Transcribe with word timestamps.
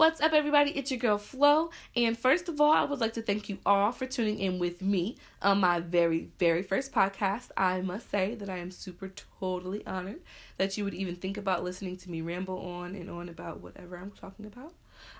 What's 0.00 0.22
up, 0.22 0.32
everybody? 0.32 0.70
It's 0.70 0.90
your 0.90 0.98
girl 0.98 1.18
Flo, 1.18 1.68
and 1.94 2.16
first 2.16 2.48
of 2.48 2.58
all, 2.58 2.72
I 2.72 2.84
would 2.84 3.02
like 3.02 3.12
to 3.12 3.20
thank 3.20 3.50
you 3.50 3.58
all 3.66 3.92
for 3.92 4.06
tuning 4.06 4.38
in 4.38 4.58
with 4.58 4.80
me 4.80 5.18
on 5.42 5.60
my 5.60 5.80
very, 5.80 6.30
very 6.38 6.62
first 6.62 6.90
podcast. 6.90 7.50
I 7.54 7.82
must 7.82 8.10
say 8.10 8.34
that 8.36 8.48
I 8.48 8.56
am 8.56 8.70
super 8.70 9.12
totally 9.38 9.86
honored 9.86 10.20
that 10.56 10.78
you 10.78 10.84
would 10.84 10.94
even 10.94 11.16
think 11.16 11.36
about 11.36 11.64
listening 11.64 11.98
to 11.98 12.10
me 12.10 12.22
ramble 12.22 12.60
on 12.60 12.94
and 12.94 13.10
on 13.10 13.28
about 13.28 13.60
whatever 13.60 13.98
I'm 13.98 14.12
talking 14.12 14.46
about. 14.46 14.72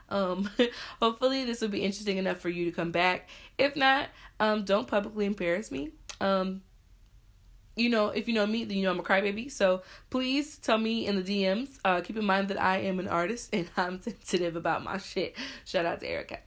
Um, 0.09 0.49
hopefully, 1.03 1.45
this 1.45 1.61
will 1.61 1.69
be 1.69 1.83
interesting 1.83 2.17
enough 2.17 2.39
for 2.39 2.49
you 2.49 2.65
to 2.65 2.73
come 2.73 2.91
back. 2.91 3.29
If 3.59 3.77
not, 3.77 4.09
um, 4.41 4.65
don't 4.65 4.89
publicly 4.89 5.27
embarrass 5.27 5.71
me. 5.71 5.91
Um, 6.23 6.63
you 7.81 7.89
know, 7.89 8.09
if 8.09 8.29
you 8.29 8.35
know 8.35 8.47
me, 8.47 8.65
then 8.65 8.77
you 8.77 8.85
know 8.85 8.91
I'm 8.91 9.01
a 9.01 9.03
crybaby. 9.03 9.51
So 9.51 9.83
please 10.11 10.59
tell 10.59 10.79
me 10.79 11.07
in 11.07 11.17
the 11.17 11.23
DMs. 11.23 11.79
Uh, 11.85 12.01
keep 12.01 12.17
in 12.17 12.25
mind 12.25 12.49
that 12.49 12.61
I 12.61 12.79
am 12.79 12.99
an 12.99 13.09
artist 13.09 13.51
and 13.53 13.69
I'm 13.77 14.01
sensitive 14.03 14.57
about 14.57 14.85
my 14.85 14.99
shit. 14.99 15.37
Shout 15.65 15.87
out 15.87 16.01
to 16.01 16.09
Erica. 16.09 16.39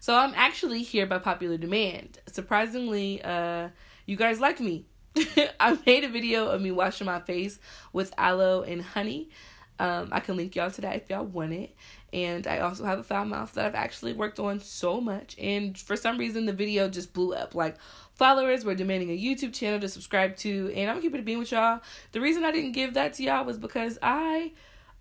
So 0.00 0.14
I'm 0.14 0.34
actually 0.34 0.82
here 0.82 1.06
by 1.06 1.18
popular 1.18 1.56
demand. 1.56 2.18
Surprisingly, 2.26 3.22
uh, 3.22 3.68
you 4.04 4.16
guys 4.16 4.40
like 4.40 4.60
me. 4.60 4.84
I 5.60 5.78
made 5.86 6.04
a 6.04 6.08
video 6.08 6.48
of 6.48 6.60
me 6.60 6.72
washing 6.72 7.06
my 7.06 7.20
face 7.20 7.58
with 7.92 8.12
aloe 8.18 8.62
and 8.62 8.82
honey. 8.82 9.30
Um, 9.78 10.08
I 10.12 10.20
can 10.20 10.36
link 10.36 10.54
y'all 10.54 10.70
to 10.70 10.80
that 10.82 10.96
if 10.96 11.10
y'all 11.10 11.24
want 11.24 11.52
it. 11.52 11.74
And 12.12 12.46
I 12.46 12.60
also 12.60 12.84
have 12.84 13.00
a 13.00 13.02
foul 13.02 13.24
mouth 13.24 13.52
that 13.54 13.66
I've 13.66 13.74
actually 13.74 14.12
worked 14.12 14.38
on 14.38 14.60
so 14.60 15.00
much. 15.00 15.36
And 15.38 15.76
for 15.76 15.96
some 15.96 16.16
reason, 16.16 16.46
the 16.46 16.52
video 16.52 16.88
just 16.88 17.12
blew 17.12 17.34
up. 17.34 17.56
Like, 17.56 17.76
followers 18.14 18.64
were 18.64 18.76
demanding 18.76 19.10
a 19.10 19.18
YouTube 19.18 19.52
channel 19.52 19.80
to 19.80 19.88
subscribe 19.88 20.36
to. 20.38 20.72
And 20.76 20.88
I'm 20.90 21.00
keeping 21.00 21.18
it 21.18 21.24
being 21.24 21.40
with 21.40 21.50
y'all. 21.50 21.80
The 22.12 22.20
reason 22.20 22.44
I 22.44 22.52
didn't 22.52 22.72
give 22.72 22.94
that 22.94 23.14
to 23.14 23.24
y'all 23.24 23.44
was 23.44 23.58
because 23.58 23.98
I, 24.00 24.52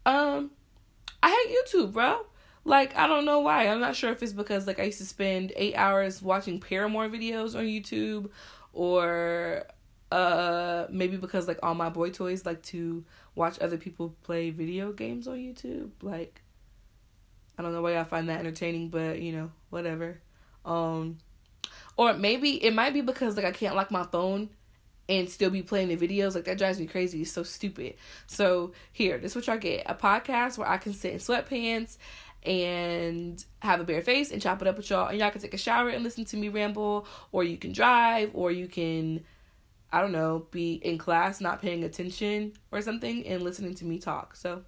um, 0.08 0.50
I 1.22 1.30
hate 1.30 1.56
YouTube, 1.56 1.94
bro. 1.94 2.26
Like, 2.66 2.96
I 2.98 3.06
don't 3.06 3.26
know 3.26 3.42
why. 3.42 3.68
I'm 3.68 3.80
not 3.80 3.96
sure 3.96 4.12
if 4.12 4.24
it's 4.24 4.34
because, 4.34 4.66
like, 4.66 4.80
I 4.80 4.84
used 4.84 4.98
to 4.98 5.06
spend 5.06 5.54
eight 5.56 5.76
hours 5.76 6.22
watching 6.22 6.60
Paramore 6.60 7.10
videos 7.10 7.56
on 7.56 7.66
YouTube 7.66 8.32
or 8.72 9.68
uh 10.14 10.86
maybe 10.92 11.18
because 11.18 11.48
like 11.48 11.58
all 11.64 11.74
my 11.74 11.90
boy 11.90 12.12
toys 12.12 12.46
like 12.46 12.62
to 12.62 13.04
watch 13.34 13.58
other 13.60 13.78
people 13.78 14.16
play 14.22 14.52
video 14.52 14.92
games 14.92 15.28
on 15.28 15.38
YouTube. 15.38 15.90
Like 16.04 16.42
I 17.58 17.64
don't 17.64 17.74
know 17.74 17.82
why 17.82 17.98
I 17.98 18.04
find 18.04 18.30
that 18.30 18.40
entertaining, 18.40 18.90
but 18.90 19.20
you 19.20 19.32
know, 19.32 19.52
whatever. 19.72 20.20
Um 20.66 21.18
or 21.98 22.14
maybe 22.14 22.64
it 22.64 22.76
might 22.76 22.94
be 22.94 23.02
because 23.02 23.36
like 23.36 23.46
I 23.46 23.52
can't 23.52 23.76
lock 23.76 23.90
my 23.90 24.04
phone 24.04 24.50
and 25.10 25.28
still 25.28 25.50
be 25.50 25.64
playing 25.64 25.88
the 25.88 25.98
videos. 25.98 26.36
Like 26.36 26.46
that 26.46 26.60
drives 26.60 26.80
me 26.80 26.86
crazy. 26.86 27.24
It's 27.24 27.32
so 27.32 27.42
stupid. 27.42 27.96
So 28.28 28.74
here, 28.92 29.18
this 29.18 29.32
is 29.32 29.36
what 29.36 29.48
y'all 29.48 29.58
get. 29.58 29.84
A 29.88 29.96
podcast 29.96 30.60
where 30.60 30.70
I 30.70 30.78
can 30.78 30.94
sit 30.94 31.14
in 31.14 31.20
sweatpants 31.20 31.98
and 32.44 33.44
have 33.60 33.80
a 33.80 33.84
bare 33.84 34.04
face 34.04 34.32
and 34.32 34.40
chop 34.40 34.62
it 34.62 34.68
up 34.68 34.78
with 34.78 34.92
y'all 34.92 35.08
and 35.08 35.18
y'all 35.18 35.32
can 35.32 35.42
take 35.42 35.56
a 35.56 35.58
shower 35.58 35.90
and 35.90 36.04
listen 36.04 36.26
to 36.26 36.38
me 36.38 36.50
ramble 36.50 37.08
or 37.32 37.44
you 37.44 37.58
can 37.58 37.72
drive 37.72 38.30
or 38.34 38.52
you 38.52 38.68
can 38.68 39.24
I 39.94 40.02
don't 40.02 40.12
know, 40.12 40.48
be 40.52 40.74
in 40.74 40.98
class 40.98 41.40
not 41.40 41.62
paying 41.62 41.84
attention 41.84 42.54
or 42.72 42.82
something 42.82 43.26
and 43.28 43.44
listening 43.44 43.76
to 43.76 43.86
me 43.86 44.00
talk. 44.00 44.36
So 44.36 44.64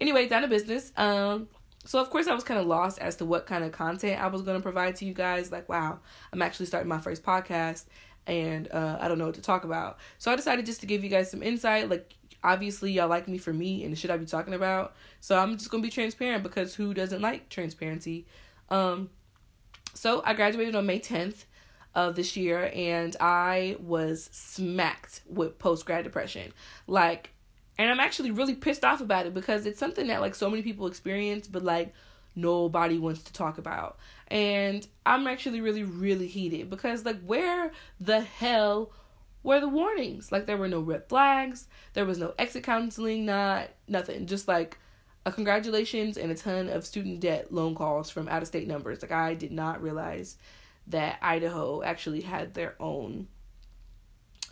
anyway, 0.00 0.28
down 0.28 0.42
to 0.42 0.48
business. 0.48 0.92
Um 0.96 1.48
so 1.84 1.98
of 2.00 2.10
course 2.10 2.28
I 2.28 2.34
was 2.34 2.44
kind 2.44 2.60
of 2.60 2.66
lost 2.66 2.98
as 2.98 3.16
to 3.16 3.24
what 3.24 3.46
kind 3.46 3.64
of 3.64 3.72
content 3.72 4.22
I 4.22 4.28
was 4.28 4.42
going 4.42 4.56
to 4.56 4.62
provide 4.62 4.94
to 4.96 5.04
you 5.04 5.14
guys. 5.14 5.50
Like, 5.50 5.68
wow, 5.68 5.98
I'm 6.32 6.40
actually 6.40 6.66
starting 6.66 6.88
my 6.88 7.00
first 7.00 7.24
podcast 7.24 7.86
and 8.26 8.70
uh, 8.70 8.98
I 9.00 9.08
don't 9.08 9.18
know 9.18 9.26
what 9.26 9.34
to 9.34 9.42
talk 9.42 9.64
about. 9.64 9.98
So 10.18 10.30
I 10.30 10.36
decided 10.36 10.64
just 10.64 10.80
to 10.82 10.86
give 10.86 11.02
you 11.02 11.10
guys 11.10 11.28
some 11.28 11.42
insight. 11.42 11.90
Like, 11.90 12.14
obviously 12.44 12.92
y'all 12.92 13.08
like 13.08 13.28
me 13.28 13.38
for 13.38 13.52
me 13.52 13.84
and 13.84 13.92
the 13.92 13.96
shit 13.96 14.10
I 14.10 14.16
be 14.16 14.26
talking 14.26 14.54
about. 14.54 14.94
So 15.20 15.38
I'm 15.38 15.56
just 15.56 15.70
gonna 15.70 15.82
be 15.82 15.90
transparent 15.90 16.42
because 16.42 16.74
who 16.74 16.94
doesn't 16.94 17.20
like 17.20 17.48
transparency? 17.48 18.26
Um, 18.68 19.10
so 19.94 20.22
I 20.24 20.34
graduated 20.34 20.74
on 20.74 20.86
May 20.86 20.98
10th 20.98 21.44
of 21.94 22.14
this 22.16 22.36
year 22.36 22.70
and 22.74 23.14
I 23.20 23.76
was 23.80 24.28
smacked 24.32 25.22
with 25.28 25.58
post 25.58 25.86
grad 25.86 26.04
depression. 26.04 26.52
Like 26.86 27.30
and 27.78 27.90
I'm 27.90 28.00
actually 28.00 28.30
really 28.30 28.54
pissed 28.54 28.84
off 28.84 29.00
about 29.00 29.26
it 29.26 29.34
because 29.34 29.66
it's 29.66 29.78
something 29.78 30.06
that 30.08 30.20
like 30.20 30.34
so 30.34 30.48
many 30.50 30.62
people 30.62 30.86
experience 30.86 31.48
but 31.48 31.64
like 31.64 31.92
nobody 32.34 32.98
wants 32.98 33.22
to 33.24 33.32
talk 33.32 33.58
about. 33.58 33.98
And 34.28 34.86
I'm 35.04 35.26
actually 35.26 35.60
really 35.60 35.82
really 35.82 36.26
heated 36.26 36.70
because 36.70 37.04
like 37.04 37.20
where 37.22 37.72
the 38.00 38.20
hell 38.20 38.92
were 39.42 39.60
the 39.60 39.68
warnings? 39.68 40.32
Like 40.32 40.46
there 40.46 40.56
were 40.56 40.68
no 40.68 40.80
red 40.80 41.08
flags, 41.08 41.68
there 41.94 42.06
was 42.06 42.18
no 42.18 42.34
exit 42.38 42.64
counseling, 42.64 43.26
not 43.26 43.68
nothing. 43.88 44.26
Just 44.26 44.48
like 44.48 44.78
a 45.24 45.32
congratulations 45.32 46.16
and 46.16 46.32
a 46.32 46.34
ton 46.34 46.68
of 46.68 46.84
student 46.84 47.20
debt 47.20 47.52
loan 47.52 47.74
calls 47.74 48.10
from 48.10 48.28
out 48.28 48.42
of 48.42 48.48
state 48.48 48.66
numbers. 48.66 49.02
Like 49.02 49.12
I 49.12 49.34
did 49.34 49.52
not 49.52 49.82
realize 49.82 50.36
that 50.88 51.18
Idaho 51.22 51.82
actually 51.82 52.20
had 52.22 52.54
their 52.54 52.74
own 52.80 53.28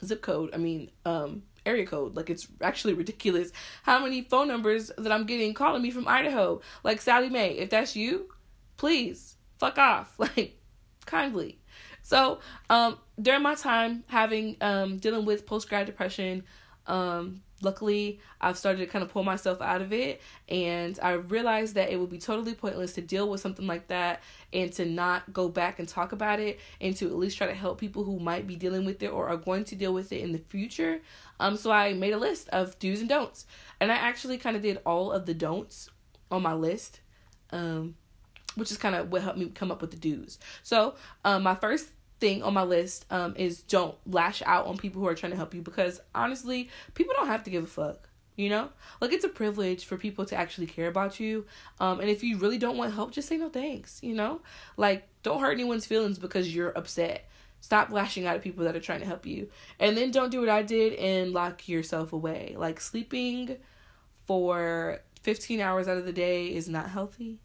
zip 0.05 0.23
code. 0.23 0.51
I 0.55 0.59
mean, 0.59 0.91
um, 1.05 1.43
area 1.67 1.87
code. 1.87 2.17
Like 2.17 2.31
it's 2.31 2.47
actually 2.61 2.95
ridiculous 3.03 3.53
how 3.83 3.99
many 4.01 4.23
phone 4.23 4.49
numbers 4.49 4.91
that 4.97 5.13
I'm 5.13 5.27
getting 5.27 5.55
calling 5.55 5.83
me 5.83 5.91
from 5.91 6.09
Idaho. 6.09 6.61
Like 6.85 7.01
Sallie 7.01 7.31
Mae, 7.31 7.53
if 7.53 7.71
that's 7.71 7.97
you, 7.97 8.29
please 8.77 9.37
fuck 9.59 9.79
off. 9.79 10.15
Like 10.19 10.59
kindly. 11.07 11.59
So, 12.03 12.41
um, 12.69 12.99
during 13.21 13.43
my 13.43 13.55
time 13.55 14.05
having 14.07 14.57
um 14.61 14.99
dealing 14.99 15.25
with 15.25 15.47
post 15.47 15.69
grad 15.69 15.87
depression, 15.87 16.45
um, 16.87 17.43
luckily 17.63 18.21
I've 18.41 18.57
started 18.57 18.79
to 18.79 18.87
kind 18.87 19.03
of 19.03 19.11
pull 19.11 19.23
myself 19.23 19.61
out 19.61 19.83
of 19.83 19.93
it 19.93 20.21
and 20.49 20.99
I 21.03 21.13
realized 21.13 21.75
that 21.75 21.91
it 21.91 21.99
would 21.99 22.11
be 22.11 22.19
totally 22.19 22.55
pointless 22.55 22.95
to 22.95 23.01
deal 23.01 23.29
with 23.29 23.41
something 23.41 23.67
like 23.67 23.89
that 23.89 24.23
and 24.53 24.73
to 24.75 24.85
not 24.85 25.33
go 25.33 25.49
back 25.49 25.79
and 25.79 25.89
talk 25.89 26.13
about 26.13 26.41
it 26.41 26.59
and 26.81 26.97
to 26.97 27.07
at 27.07 27.17
least 27.17 27.39
try 27.39 27.47
to 27.47 27.55
help 27.55 27.79
people 27.79 28.05
who 28.05 28.19
might 28.19 28.47
be 28.47 28.57
dealing 28.57 28.85
with 28.85 29.03
it 29.03 29.09
or 29.09 29.29
are 29.29 29.37
going 29.37 29.65
to 29.65 29.75
deal 29.75 29.93
with 29.93 30.13
it 30.13 30.21
in 30.21 30.33
the 30.33 30.39
future. 30.39 31.01
Um 31.39 31.57
so 31.57 31.71
I 31.71 31.93
made 31.93 32.13
a 32.13 32.19
list 32.19 32.49
of 32.51 32.79
do's 32.79 33.01
and 33.01 33.09
don'ts. 33.09 33.47
And 33.81 33.91
I 33.93 33.97
actually 33.97 34.39
kind 34.39 34.57
of 34.57 34.63
did 34.63 34.79
all 34.85 35.13
of 35.13 35.27
the 35.27 35.35
don'ts 35.35 35.91
on 36.31 36.43
my 36.43 36.55
list. 36.55 37.01
Um 37.51 37.97
which 38.57 38.73
is 38.73 38.79
kind 38.79 38.97
of 38.97 39.13
what 39.13 39.23
helped 39.23 39.39
me 39.39 39.49
come 39.55 39.71
up 39.71 39.81
with 39.81 39.93
the 39.93 39.97
do's. 39.97 40.39
So, 40.63 40.95
um 41.25 41.43
my 41.43 41.55
first 41.55 41.91
thing 42.21 42.43
on 42.43 42.55
my 42.55 42.63
list 42.63 43.07
um 43.11 43.35
is 43.37 43.63
don't 43.63 43.97
lash 44.07 44.43
out 44.47 44.67
on 44.67 44.77
people 44.77 45.01
who 45.01 45.09
are 45.09 45.15
trying 45.15 45.33
to 45.33 45.37
help 45.37 45.55
you 45.55 45.63
because 45.63 46.01
honestly, 46.15 46.69
people 46.95 47.15
don't 47.17 47.29
have 47.29 47.45
to 47.45 47.51
give 47.51 47.65
a 47.65 47.67
fuck. 47.67 48.09
You 48.37 48.49
know, 48.49 48.71
like 49.01 49.13
it's 49.13 49.25
a 49.25 49.29
privilege 49.29 49.85
for 49.85 49.99
people 49.99 50.25
to 50.27 50.37
actually 50.37 50.67
care 50.67 50.89
about 50.89 51.21
you. 51.21 51.45
Um, 51.79 52.01
and 52.01 52.09
if 52.09 52.23
you 52.23 52.39
really 52.39 52.57
don't 52.57 52.79
want 52.79 52.95
help, 52.95 53.13
just 53.13 53.29
say 53.29 53.37
no 53.37 53.51
thanks. 53.51 54.03
You 54.03 54.15
know, 54.15 54.41
like 54.77 55.07
don't 55.23 55.41
hurt 55.41 55.53
anyone's 55.53 55.85
feelings 55.85 56.19
because 56.19 56.55
you're 56.55 56.71
upset. 56.71 57.29
Stop 57.61 57.91
lashing 57.91 58.25
out 58.25 58.37
at 58.37 58.43
people 58.43 58.65
that 58.65 58.75
are 58.75 58.81
trying 58.81 59.01
to 59.01 59.07
help 59.07 59.27
you. 59.27 59.51
And 59.79 59.95
then 59.97 60.11
don't 60.11 60.31
do 60.31 60.41
what 60.41 60.49
I 60.49 60.63
did 60.63 60.95
and 60.95 61.33
lock 61.33 61.69
yourself 61.69 62.15
away. 62.15 62.55
Like 62.57 62.81
sleeping 62.81 63.59
for 64.27 65.01
15 65.23 65.61
hours 65.61 65.87
out 65.87 65.99
of 65.99 66.07
the 66.07 66.13
day 66.13 66.47
is 66.47 66.69
not 66.69 66.89
healthy. 66.89 67.41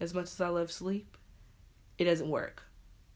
As 0.00 0.12
much 0.12 0.26
as 0.26 0.40
I 0.40 0.48
love 0.48 0.70
sleep, 0.70 1.16
it 1.96 2.04
doesn't 2.04 2.28
work. 2.28 2.67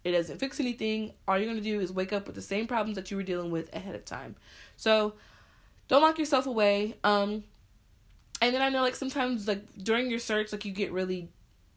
It 0.04 0.12
doesn't 0.12 0.38
fix 0.38 0.58
anything. 0.58 1.12
All 1.28 1.38
you're 1.38 1.46
going 1.46 1.56
to 1.56 1.62
do 1.62 1.80
is 1.80 1.92
wake 1.92 2.12
up 2.12 2.26
with 2.26 2.34
the 2.34 2.42
same 2.42 2.66
problems 2.66 2.96
that 2.96 3.10
you 3.10 3.16
were 3.16 3.22
dealing 3.22 3.50
with 3.50 3.74
ahead 3.74 3.94
of 3.94 4.04
time. 4.04 4.34
So 4.76 5.14
don't 5.88 6.02
lock 6.02 6.18
yourself 6.18 6.46
away. 6.46 6.96
Um, 7.04 7.44
and 8.40 8.54
then 8.54 8.62
I 8.62 8.68
know 8.68 8.82
like 8.82 8.96
sometimes 8.96 9.46
like 9.46 9.62
during 9.82 10.10
your 10.10 10.18
search, 10.18 10.50
like 10.52 10.64
you 10.64 10.72
get 10.72 10.90
really 10.90 11.28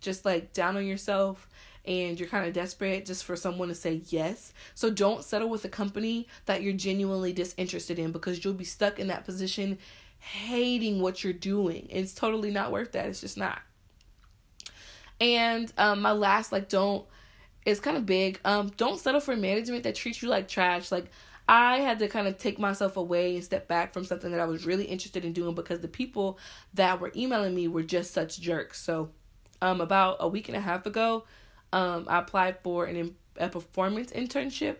just 0.01 0.25
like 0.25 0.53
down 0.53 0.77
on 0.77 0.85
yourself 0.85 1.47
and 1.85 2.19
you're 2.19 2.29
kind 2.29 2.47
of 2.47 2.53
desperate 2.53 3.05
just 3.05 3.23
for 3.23 3.35
someone 3.35 3.67
to 3.67 3.75
say 3.75 4.01
yes. 4.07 4.53
So 4.73 4.89
don't 4.89 5.23
settle 5.23 5.49
with 5.49 5.65
a 5.65 5.69
company 5.69 6.27
that 6.45 6.63
you're 6.63 6.73
genuinely 6.73 7.33
disinterested 7.33 7.99
in 7.99 8.11
because 8.11 8.43
you'll 8.43 8.53
be 8.53 8.65
stuck 8.65 8.99
in 8.99 9.07
that 9.07 9.25
position 9.25 9.77
hating 10.17 11.01
what 11.01 11.23
you're 11.23 11.33
doing. 11.33 11.87
It's 11.91 12.13
totally 12.13 12.49
not 12.49 12.71
worth 12.71 12.93
that. 12.93 13.05
It's 13.05 13.21
just 13.21 13.37
not. 13.37 13.59
And 15.21 15.71
um 15.77 16.01
my 16.01 16.13
last 16.13 16.51
like 16.51 16.67
don't 16.67 17.05
is 17.65 17.79
kind 17.79 17.97
of 17.97 18.05
big. 18.05 18.39
Um, 18.45 18.71
don't 18.77 18.99
settle 18.99 19.19
for 19.19 19.35
management 19.35 19.83
that 19.83 19.95
treats 19.95 20.21
you 20.21 20.29
like 20.29 20.47
trash. 20.47 20.91
Like 20.91 21.05
I 21.47 21.79
had 21.79 21.99
to 21.99 22.07
kind 22.07 22.27
of 22.27 22.37
take 22.37 22.59
myself 22.59 22.97
away 22.97 23.35
and 23.35 23.43
step 23.43 23.67
back 23.67 23.93
from 23.93 24.05
something 24.05 24.31
that 24.31 24.39
I 24.39 24.45
was 24.45 24.65
really 24.65 24.85
interested 24.85 25.25
in 25.25 25.33
doing 25.33 25.55
because 25.55 25.79
the 25.79 25.87
people 25.87 26.39
that 26.73 26.99
were 26.99 27.11
emailing 27.15 27.55
me 27.55 27.67
were 27.67 27.83
just 27.83 28.13
such 28.13 28.39
jerks. 28.39 28.81
So, 28.81 29.09
um, 29.61 29.81
about 29.81 30.17
a 30.19 30.27
week 30.27 30.47
and 30.47 30.57
a 30.57 30.61
half 30.61 30.85
ago, 30.85 31.25
um, 31.73 32.05
I 32.07 32.19
applied 32.19 32.59
for 32.63 32.85
an 32.85 33.15
a 33.37 33.49
performance 33.49 34.11
internship. 34.11 34.77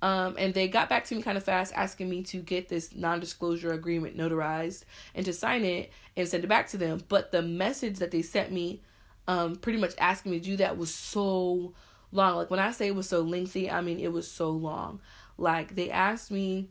Um, 0.00 0.36
and 0.38 0.54
they 0.54 0.68
got 0.68 0.88
back 0.88 1.04
to 1.06 1.16
me 1.16 1.22
kind 1.22 1.36
of 1.36 1.42
fast, 1.42 1.72
asking 1.74 2.08
me 2.08 2.22
to 2.24 2.38
get 2.38 2.68
this 2.68 2.94
non-disclosure 2.94 3.72
agreement 3.72 4.16
notarized 4.16 4.84
and 5.14 5.26
to 5.26 5.32
sign 5.32 5.64
it 5.64 5.90
and 6.16 6.28
send 6.28 6.44
it 6.44 6.46
back 6.46 6.68
to 6.68 6.76
them. 6.76 7.02
But 7.08 7.32
the 7.32 7.42
message 7.42 7.98
that 7.98 8.12
they 8.12 8.22
sent 8.22 8.52
me, 8.52 8.80
um, 9.26 9.56
pretty 9.56 9.80
much 9.80 9.94
asking 9.98 10.32
me 10.32 10.38
to 10.38 10.44
do 10.44 10.56
that 10.58 10.78
was 10.78 10.94
so 10.94 11.74
long. 12.12 12.36
Like 12.36 12.50
when 12.50 12.60
I 12.60 12.70
say 12.70 12.88
it 12.88 12.94
was 12.94 13.08
so 13.08 13.20
lengthy, 13.20 13.70
I 13.70 13.80
mean 13.80 13.98
it 13.98 14.12
was 14.12 14.30
so 14.30 14.50
long. 14.50 15.00
Like 15.36 15.74
they 15.74 15.90
asked 15.90 16.30
me 16.30 16.68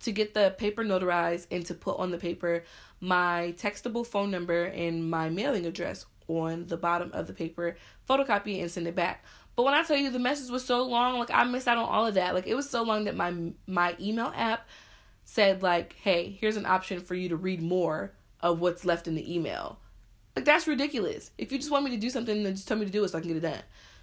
to 0.00 0.12
get 0.12 0.34
the 0.34 0.54
paper 0.58 0.84
notarized 0.84 1.46
and 1.50 1.64
to 1.66 1.74
put 1.74 1.98
on 1.98 2.10
the 2.10 2.18
paper 2.18 2.64
my 3.00 3.54
textable 3.58 4.06
phone 4.06 4.30
number 4.30 4.64
and 4.64 5.10
my 5.10 5.28
mailing 5.28 5.66
address, 5.66 6.06
on 6.28 6.66
the 6.66 6.76
bottom 6.76 7.10
of 7.12 7.26
the 7.26 7.32
paper, 7.32 7.76
photocopy 8.08 8.60
and 8.60 8.70
send 8.70 8.86
it 8.86 8.94
back. 8.94 9.24
But 9.56 9.64
when 9.64 9.74
I 9.74 9.82
tell 9.82 9.96
you 9.96 10.10
the 10.10 10.18
message 10.18 10.50
was 10.50 10.64
so 10.64 10.82
long, 10.84 11.18
like 11.18 11.30
I 11.30 11.44
missed 11.44 11.68
out 11.68 11.78
on 11.78 11.84
all 11.84 12.06
of 12.06 12.14
that. 12.14 12.34
Like 12.34 12.46
it 12.46 12.54
was 12.54 12.68
so 12.68 12.82
long 12.82 13.04
that 13.04 13.16
my 13.16 13.34
my 13.66 13.96
email 14.00 14.32
app 14.34 14.68
said 15.24 15.62
like, 15.62 15.94
"Hey, 15.94 16.36
here's 16.40 16.56
an 16.56 16.66
option 16.66 17.00
for 17.00 17.14
you 17.14 17.28
to 17.28 17.36
read 17.36 17.62
more 17.62 18.12
of 18.40 18.60
what's 18.60 18.84
left 18.84 19.06
in 19.06 19.14
the 19.14 19.34
email." 19.34 19.78
Like 20.34 20.46
that's 20.46 20.66
ridiculous. 20.66 21.32
If 21.36 21.52
you 21.52 21.58
just 21.58 21.70
want 21.70 21.84
me 21.84 21.90
to 21.90 21.98
do 21.98 22.08
something, 22.08 22.42
then 22.42 22.54
just 22.54 22.66
tell 22.66 22.78
me 22.78 22.86
to 22.86 22.92
do 22.92 23.04
it 23.04 23.08
so 23.08 23.18
I 23.18 23.20
can 23.20 23.28
get 23.28 23.36
it 23.36 23.40
done. 23.40 23.62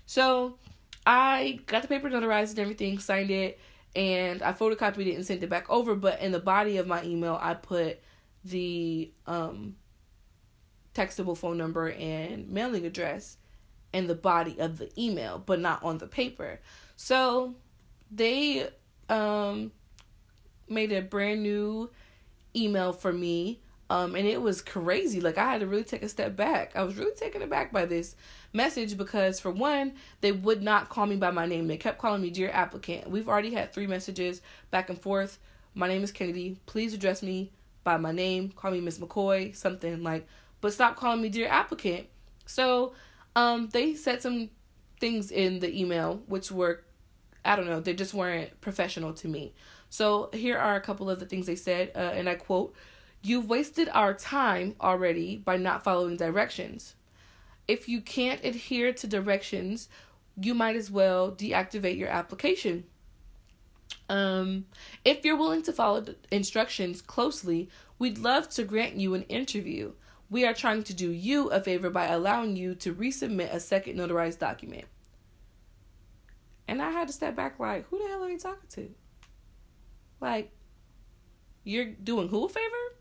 So 0.10 0.56
I 1.06 1.60
got 1.68 1.84
the 1.84 1.88
paper 1.88 2.10
notarized 2.10 2.50
and 2.50 2.58
everything, 2.58 2.98
signed 2.98 3.30
it, 3.30 3.60
and 3.96 4.42
I 4.42 4.54
photocopied 4.54 5.06
it 5.06 5.14
and 5.14 5.24
sent 5.24 5.44
it 5.44 5.52
back 5.52 5.70
over. 5.70 5.94
But 5.94 6.20
in 6.20 6.32
the 6.32 6.40
body 6.40 6.78
of 6.78 6.88
my 6.88 7.04
email, 7.04 7.38
I 7.40 7.54
put 7.54 8.00
the 8.44 9.12
um 9.28 9.76
textable 10.96 11.38
phone 11.38 11.60
number 11.60 11.92
and 11.92 12.50
mailing 12.50 12.88
address 12.88 13.38
in 13.94 14.08
the 14.08 14.16
body 14.16 14.60
of 14.60 14.80
the 14.80 14.90
email, 15.00 15.44
but 15.46 15.60
not 15.60 15.84
on 15.84 16.00
the 16.00 16.08
paper. 16.08 16.60
So 16.96 17.54
they 18.10 18.68
um 19.10 19.72
made 20.68 20.92
a 20.92 21.04
brand 21.04 21.44
new 21.44 21.92
email 22.56 22.94
for 22.94 23.14
me. 23.14 23.62
Um, 23.90 24.16
and 24.16 24.28
it 24.28 24.42
was 24.42 24.62
crazy. 24.62 25.20
Like 25.20 25.38
I 25.38 25.52
had 25.52 25.62
to 25.62 25.68
really 25.68 25.84
take 25.84 26.04
a 26.04 26.10
step 26.10 26.36
back. 26.36 26.76
I 26.76 26.84
was 26.84 26.96
really 26.96 27.16
taken 27.16 27.42
aback 27.42 27.72
by 27.72 27.86
this 27.86 28.16
message 28.54 28.98
because 28.98 29.40
for 29.40 29.50
one, 29.50 29.94
they 30.22 30.32
would 30.32 30.62
not 30.62 30.90
call 30.90 31.08
me 31.08 31.16
by 31.16 31.32
my 31.32 31.48
name. 31.48 31.68
They 31.68 31.78
kept 31.78 32.00
calling 32.00 32.22
me 32.22 32.30
dear 32.30 32.52
applicant. 32.52 33.10
We've 33.10 33.28
already 33.28 33.54
had 33.54 33.74
three 33.74 33.88
messages 33.88 34.42
back 34.70 34.90
and 34.90 35.00
forth. 35.00 35.40
My 35.74 35.88
name 35.88 36.04
is 36.04 36.12
Kennedy. 36.12 36.58
Please 36.68 36.94
address 36.94 37.24
me 37.24 37.52
by 37.84 37.98
my 37.98 38.12
name. 38.12 38.50
Call 38.50 38.72
me 38.72 38.82
Miss 38.82 39.00
McCoy, 39.00 39.56
something 39.56 40.04
like 40.04 40.28
but 40.62 40.74
stop 40.74 40.96
calling 40.96 41.22
me 41.22 41.30
dear 41.30 41.48
applicant. 41.48 42.08
So 42.46 42.94
um, 43.36 43.70
they 43.72 43.96
said 43.96 44.22
some 44.22 44.50
things 45.00 45.32
in 45.32 45.60
the 45.60 45.80
email 45.80 46.22
which 46.28 46.52
were, 46.52 46.84
I 47.46 47.56
don't 47.56 47.68
know, 47.68 47.80
they 47.80 47.94
just 47.94 48.14
weren't 48.14 48.60
professional 48.62 49.14
to 49.14 49.28
me. 49.28 49.54
So 49.90 50.30
here 50.34 50.58
are 50.58 50.76
a 50.76 50.82
couple 50.82 51.10
of 51.10 51.20
the 51.20 51.26
things 51.26 51.46
they 51.46 51.56
said, 51.56 51.92
uh, 51.96 52.00
and 52.14 52.30
I 52.30 52.36
quote, 52.36 52.76
You've 53.22 53.50
wasted 53.50 53.90
our 53.90 54.14
time 54.14 54.76
already 54.80 55.38
by 55.38 55.58
not 55.58 55.84
following 55.84 56.18
directions. 56.18 56.96
If 57.68 57.90
you 57.90 58.02
can't 58.02 58.44
adhere 58.44 58.94
to 58.94 59.08
directions, 59.08 59.90
you 60.42 60.54
might 60.54 60.76
as 60.76 60.90
well 60.90 61.32
deactivate 61.32 61.98
your 61.98 62.10
application. 62.10 62.86
Um, 64.08 64.66
if 65.04 65.26
you're 65.26 65.38
willing 65.38 65.64
to 65.64 65.74
follow 65.74 66.02
the 66.02 66.16
instructions 66.32 67.02
closely, 67.02 67.70
we'd 68.00 68.18
love 68.18 68.50
to 68.50 68.64
grant 68.64 68.96
you 68.96 69.14
an 69.14 69.24
interview 69.24 69.94
we 70.30 70.46
are 70.46 70.54
trying 70.54 70.84
to 70.84 70.94
do 70.94 71.10
you 71.10 71.50
a 71.50 71.60
favor 71.60 71.90
by 71.90 72.06
allowing 72.06 72.56
you 72.56 72.76
to 72.76 72.94
resubmit 72.94 73.52
a 73.52 73.60
second 73.60 73.98
notarized 73.98 74.40
document. 74.40 74.86
And 76.68 76.82
I 76.82 76.92
had 76.92 77.08
to 77.08 77.14
step 77.14 77.36
back 77.36 77.60
like, 77.60 77.88
who 77.88 77.98
the 77.98 78.08
hell 78.08 78.24
are 78.24 78.30
you 78.30 78.38
talking 78.38 78.70
to? 78.70 78.92
Like, 80.22 80.52
you're 81.64 81.86
doing 81.86 82.28
who 82.28 82.46
a 82.46 82.50
favor? 82.50 82.96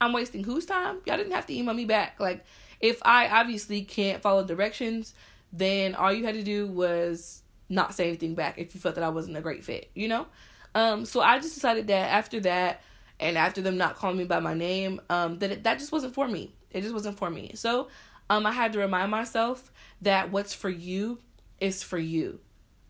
I'm 0.00 0.12
wasting 0.12 0.44
whose 0.44 0.66
time? 0.66 0.98
Y'all 1.06 1.16
didn't 1.16 1.32
have 1.32 1.46
to 1.46 1.54
email 1.54 1.74
me 1.74 1.84
back. 1.84 2.20
Like, 2.20 2.44
if 2.80 3.00
I 3.04 3.28
obviously 3.28 3.82
can't 3.82 4.22
follow 4.22 4.44
directions, 4.44 5.14
then 5.52 5.94
all 5.94 6.12
you 6.12 6.24
had 6.24 6.34
to 6.34 6.42
do 6.42 6.66
was 6.66 7.42
not 7.68 7.94
say 7.94 8.08
anything 8.08 8.34
back 8.34 8.58
if 8.58 8.74
you 8.74 8.80
felt 8.80 8.94
that 8.96 9.04
I 9.04 9.08
wasn't 9.08 9.36
a 9.36 9.40
great 9.40 9.64
fit, 9.64 9.90
you 9.94 10.08
know? 10.08 10.26
Um, 10.74 11.04
so 11.04 11.20
I 11.20 11.38
just 11.38 11.54
decided 11.54 11.86
that 11.88 12.10
after 12.12 12.40
that, 12.40 12.82
and 13.18 13.38
after 13.38 13.62
them 13.62 13.78
not 13.78 13.96
calling 13.96 14.18
me 14.18 14.24
by 14.24 14.40
my 14.40 14.52
name, 14.52 15.00
um, 15.08 15.38
that 15.38 15.50
it, 15.50 15.64
that 15.64 15.78
just 15.78 15.90
wasn't 15.90 16.12
for 16.12 16.28
me. 16.28 16.54
It 16.70 16.82
just 16.82 16.92
wasn't 16.92 17.16
for 17.16 17.30
me. 17.30 17.52
So, 17.54 17.88
um, 18.28 18.44
I 18.44 18.52
had 18.52 18.74
to 18.74 18.78
remind 18.78 19.10
myself 19.10 19.72
that 20.02 20.30
what's 20.30 20.52
for 20.52 20.68
you 20.68 21.18
is 21.60 21.82
for 21.82 21.98
you. 21.98 22.40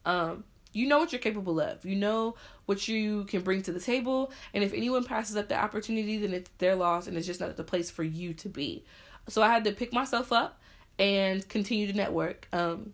Um, 0.04 0.44
you 0.76 0.86
know 0.86 0.98
what 0.98 1.12
you're 1.12 1.20
capable 1.20 1.58
of. 1.60 1.84
You 1.84 1.96
know 1.96 2.34
what 2.66 2.86
you 2.86 3.24
can 3.24 3.42
bring 3.42 3.62
to 3.62 3.72
the 3.72 3.80
table. 3.80 4.30
And 4.52 4.62
if 4.62 4.72
anyone 4.72 5.04
passes 5.04 5.36
up 5.36 5.48
the 5.48 5.56
opportunity, 5.56 6.18
then 6.18 6.34
it's 6.34 6.50
their 6.58 6.74
loss 6.74 7.06
and 7.06 7.16
it's 7.16 7.26
just 7.26 7.40
not 7.40 7.56
the 7.56 7.64
place 7.64 7.90
for 7.90 8.02
you 8.02 8.34
to 8.34 8.48
be. 8.48 8.84
So 9.28 9.42
I 9.42 9.48
had 9.48 9.64
to 9.64 9.72
pick 9.72 9.92
myself 9.92 10.32
up 10.32 10.60
and 10.98 11.46
continue 11.48 11.86
to 11.86 11.92
network. 11.92 12.48
Um, 12.52 12.92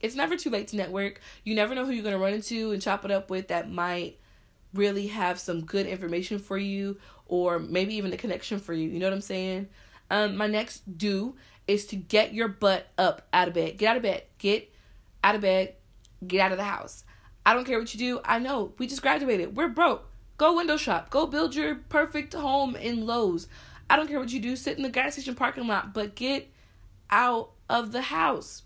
it's 0.00 0.14
never 0.14 0.36
too 0.36 0.50
late 0.50 0.68
to 0.68 0.76
network. 0.76 1.20
You 1.44 1.54
never 1.54 1.74
know 1.74 1.84
who 1.84 1.92
you're 1.92 2.02
going 2.02 2.14
to 2.14 2.22
run 2.22 2.34
into 2.34 2.72
and 2.72 2.80
chop 2.80 3.04
it 3.04 3.10
up 3.10 3.30
with 3.30 3.48
that 3.48 3.70
might 3.70 4.18
really 4.72 5.06
have 5.08 5.38
some 5.38 5.64
good 5.64 5.86
information 5.86 6.38
for 6.38 6.58
you 6.58 6.98
or 7.26 7.58
maybe 7.58 7.94
even 7.94 8.12
a 8.12 8.16
connection 8.16 8.58
for 8.58 8.72
you. 8.72 8.88
You 8.88 8.98
know 8.98 9.06
what 9.06 9.14
I'm 9.14 9.20
saying? 9.20 9.68
Um, 10.10 10.36
my 10.36 10.46
next 10.46 10.98
do 10.98 11.36
is 11.66 11.86
to 11.86 11.96
get 11.96 12.34
your 12.34 12.48
butt 12.48 12.86
up 12.98 13.26
out 13.32 13.48
of 13.48 13.54
bed. 13.54 13.78
Get 13.78 13.88
out 13.88 13.96
of 13.96 14.02
bed. 14.02 14.22
Get 14.38 14.70
out 15.22 15.34
of 15.34 15.40
bed. 15.40 15.74
Get 16.26 16.40
out 16.40 16.52
of 16.52 16.58
the 16.58 16.64
house. 16.64 17.03
I 17.46 17.54
don't 17.54 17.64
care 17.64 17.78
what 17.78 17.92
you 17.94 17.98
do. 17.98 18.20
I 18.24 18.38
know. 18.38 18.72
We 18.78 18.86
just 18.86 19.02
graduated. 19.02 19.56
We're 19.56 19.68
broke. 19.68 20.06
Go 20.36 20.56
window 20.56 20.76
shop. 20.76 21.10
Go 21.10 21.26
build 21.26 21.54
your 21.54 21.76
perfect 21.76 22.32
home 22.32 22.74
in 22.74 23.06
Lowe's. 23.06 23.48
I 23.88 23.96
don't 23.96 24.08
care 24.08 24.18
what 24.18 24.32
you 24.32 24.40
do. 24.40 24.56
Sit 24.56 24.76
in 24.76 24.82
the 24.82 24.88
gas 24.88 25.12
station 25.12 25.34
parking 25.34 25.66
lot, 25.66 25.92
but 25.92 26.14
get 26.14 26.48
out 27.10 27.50
of 27.68 27.92
the 27.92 28.02
house. 28.02 28.62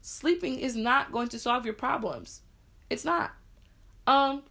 Sleeping 0.00 0.58
is 0.58 0.76
not 0.76 1.12
going 1.12 1.28
to 1.28 1.38
solve 1.38 1.64
your 1.64 1.74
problems. 1.74 2.42
It's 2.88 3.04
not. 3.04 3.32
Um, 4.06 4.42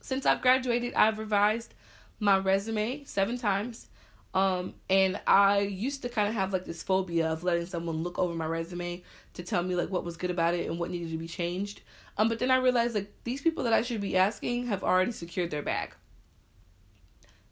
since 0.00 0.26
I've 0.26 0.42
graduated, 0.42 0.94
I've 0.94 1.18
revised 1.18 1.74
my 2.20 2.38
resume 2.38 3.04
seven 3.04 3.38
times. 3.38 3.88
Um, 4.34 4.74
and 4.88 5.20
I 5.26 5.60
used 5.60 6.02
to 6.02 6.08
kind 6.08 6.28
of 6.28 6.34
have 6.34 6.52
like 6.52 6.64
this 6.64 6.82
phobia 6.82 7.28
of 7.28 7.44
letting 7.44 7.66
someone 7.66 8.02
look 8.02 8.18
over 8.18 8.34
my 8.34 8.46
resume 8.46 9.02
to 9.34 9.42
tell 9.42 9.62
me 9.62 9.74
like 9.74 9.90
what 9.90 10.04
was 10.04 10.16
good 10.16 10.30
about 10.30 10.54
it 10.54 10.68
and 10.68 10.78
what 10.78 10.90
needed 10.90 11.10
to 11.10 11.18
be 11.18 11.28
changed. 11.28 11.82
Um, 12.16 12.28
but 12.28 12.38
then 12.38 12.50
I 12.50 12.56
realized 12.56 12.94
like 12.94 13.12
these 13.24 13.42
people 13.42 13.64
that 13.64 13.72
I 13.72 13.82
should 13.82 14.00
be 14.00 14.16
asking 14.16 14.66
have 14.66 14.82
already 14.82 15.12
secured 15.12 15.50
their 15.50 15.62
bag. 15.62 15.94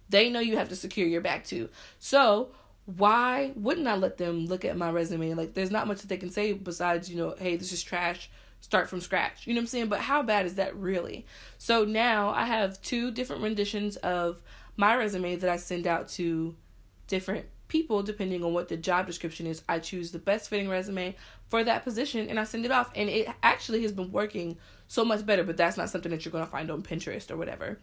They 0.08 0.30
know 0.30 0.40
you 0.40 0.56
have 0.56 0.70
to 0.70 0.76
secure 0.76 1.06
your 1.06 1.20
bag 1.20 1.44
too. 1.44 1.68
So 1.98 2.50
why 2.86 3.52
wouldn't 3.54 3.86
I 3.86 3.96
let 3.96 4.16
them 4.16 4.46
look 4.46 4.64
at 4.64 4.76
my 4.76 4.90
resume? 4.90 5.34
Like 5.34 5.54
there's 5.54 5.70
not 5.70 5.86
much 5.86 6.00
that 6.00 6.08
they 6.08 6.16
can 6.16 6.30
say 6.30 6.52
besides, 6.52 7.10
you 7.10 7.16
know, 7.16 7.34
hey, 7.38 7.56
this 7.56 7.72
is 7.72 7.82
trash 7.82 8.30
start 8.60 8.88
from 8.88 9.00
scratch. 9.00 9.46
You 9.46 9.54
know 9.54 9.58
what 9.58 9.62
I'm 9.62 9.68
saying? 9.68 9.88
But 9.88 10.00
how 10.00 10.22
bad 10.22 10.46
is 10.46 10.54
that 10.56 10.76
really? 10.76 11.26
So 11.58 11.84
now 11.84 12.30
I 12.30 12.44
have 12.44 12.80
two 12.82 13.10
different 13.10 13.42
renditions 13.42 13.96
of 13.96 14.42
my 14.76 14.96
resume 14.96 15.36
that 15.36 15.50
I 15.50 15.56
send 15.56 15.86
out 15.86 16.08
to 16.10 16.54
different 17.10 17.44
people 17.68 18.02
depending 18.02 18.42
on 18.42 18.54
what 18.54 18.68
the 18.68 18.76
job 18.76 19.06
description 19.06 19.46
is. 19.46 19.62
I 19.68 19.78
choose 19.78 20.10
the 20.10 20.18
best 20.18 20.48
fitting 20.48 20.68
resume 20.68 21.14
for 21.48 21.62
that 21.62 21.84
position 21.84 22.30
and 22.30 22.40
I 22.40 22.44
send 22.44 22.64
it 22.64 22.72
off. 22.72 22.90
And 22.96 23.10
it 23.10 23.28
actually 23.42 23.82
has 23.82 23.92
been 23.92 24.10
working 24.10 24.56
so 24.88 25.04
much 25.04 25.26
better, 25.26 25.44
but 25.44 25.58
that's 25.58 25.76
not 25.76 25.90
something 25.90 26.10
that 26.10 26.24
you're 26.24 26.32
going 26.32 26.44
to 26.44 26.50
find 26.50 26.70
on 26.70 26.82
Pinterest 26.82 27.30
or 27.30 27.36
whatever. 27.36 27.78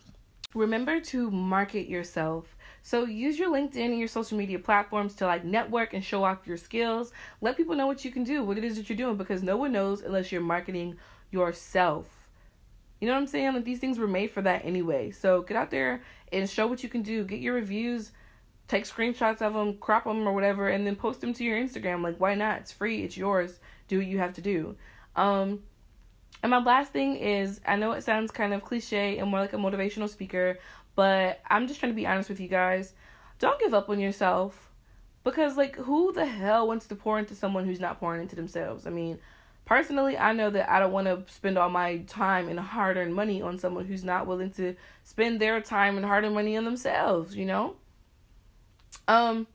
Remember 0.56 1.00
to 1.00 1.30
market 1.30 1.88
yourself 1.88 2.58
so 2.88 3.04
use 3.04 3.38
your 3.38 3.52
LinkedIn 3.52 3.90
and 3.90 4.00
your 4.00 4.08
social 4.08 4.38
media 4.38 4.60
platforms 4.60 5.14
to 5.16 5.26
like 5.26 5.44
network 5.44 5.94
and 5.94 6.02
show 6.02 6.24
off 6.24 6.48
your 6.48 6.56
skills. 6.56 7.12
Let 7.42 7.58
people 7.58 7.76
know 7.76 7.86
what 7.86 8.06
you 8.06 8.12
can 8.12 8.24
do, 8.24 8.46
what 8.46 8.58
it 8.58 8.64
is 8.64 8.78
that 8.78 8.88
you're 8.88 8.96
doing, 8.96 9.18
because 9.18 9.44
no 9.44 9.58
one 9.58 9.74
knows 9.74 10.04
unless 10.04 10.32
you're 10.32 10.40
marketing 10.40 10.96
yourself. 11.30 12.30
You 13.02 13.08
know 13.08 13.14
what 13.14 13.20
I'm 13.20 13.28
saying? 13.28 13.54
Like 13.54 13.66
these 13.66 13.80
things 13.80 14.00
were 14.00 14.08
made 14.08 14.32
for 14.32 14.42
that 14.42 14.64
anyway. 14.64 15.12
So 15.12 15.42
get 15.42 15.58
out 15.58 15.70
there 15.70 16.02
and 16.32 16.50
show 16.50 16.66
what 16.66 16.82
you 16.82 16.88
can 16.88 17.02
do. 17.02 17.26
Get 17.26 17.42
your 17.42 17.56
reviews, 17.56 18.14
take 18.68 18.86
screenshots 18.86 19.42
of 19.42 19.54
them, 19.54 19.78
crop 19.78 20.04
them 20.04 20.28
or 20.28 20.34
whatever, 20.34 20.68
and 20.68 20.86
then 20.86 20.96
post 20.96 21.22
them 21.22 21.34
to 21.34 21.44
your 21.44 21.58
Instagram. 21.58 22.04
Like 22.04 22.20
why 22.20 22.36
not? 22.36 22.60
It's 22.60 22.72
free. 22.72 23.04
It's 23.04 23.18
yours. 23.18 23.60
Do 23.88 23.98
what 23.98 24.08
you 24.08 24.20
have 24.20 24.34
to 24.34 24.42
do. 24.42 24.76
Um, 25.16 25.62
and 26.44 26.52
my 26.52 26.60
last 26.60 26.92
thing 26.92 27.18
is, 27.18 27.62
I 27.66 27.76
know 27.76 27.94
it 27.94 28.04
sounds 28.04 28.32
kind 28.32 28.54
of 28.54 28.64
cliche 28.64 29.18
and 29.18 29.30
more 29.30 29.40
like 29.40 29.54
a 29.54 29.58
motivational 29.58 30.10
speaker, 30.10 30.60
but 30.96 31.40
I'm 31.50 31.68
just 31.68 31.80
trying 31.80 31.92
to 31.92 31.96
be 31.96 32.06
honest 32.06 32.30
with 32.30 32.40
you 32.40 32.48
guys. 32.48 32.94
Don't 33.40 33.60
give 33.60 33.74
up 33.74 33.90
on 33.90 34.00
yourself. 34.00 34.70
Because, 35.24 35.58
like, 35.58 35.76
who 35.76 36.14
the 36.14 36.26
hell 36.26 36.68
wants 36.68 36.88
to 36.88 36.96
pour 36.96 37.20
into 37.20 37.36
someone 37.36 37.66
who's 37.66 37.82
not 37.82 38.00
pouring 38.00 38.22
into 38.22 38.38
themselves? 38.38 38.88
I 38.88 38.92
mean, 38.92 39.20
personally, 39.66 40.18
I 40.18 40.32
know 40.32 40.50
that 40.50 40.72
I 40.72 40.80
don't 40.80 40.94
want 40.94 41.08
to 41.08 41.24
spend 41.34 41.58
all 41.58 41.70
my 41.70 41.98
time 42.08 42.48
and 42.48 42.58
hard 42.58 42.96
earned 42.96 43.14
money 43.14 43.42
on 43.42 43.60
someone 43.60 43.86
who's 43.86 44.06
not 44.06 44.26
willing 44.26 44.52
to 44.52 44.76
spend 45.04 45.42
their 45.42 45.60
time 45.60 45.98
and 45.98 46.06
hard 46.06 46.24
earned 46.24 46.34
money 46.34 46.56
on 46.56 46.64
themselves, 46.64 47.36
you 47.36 47.46
know? 47.46 47.76
Um, 49.08 49.48